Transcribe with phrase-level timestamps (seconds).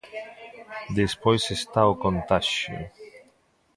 [0.99, 2.79] Despois está o contaxio.